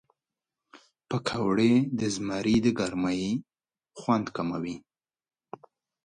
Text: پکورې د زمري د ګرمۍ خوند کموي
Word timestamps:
پکورې 1.09 1.73
د 1.99 2.01
زمري 2.15 2.55
د 2.65 2.67
ګرمۍ 2.79 3.23
خوند 3.99 4.25
کموي 4.35 4.75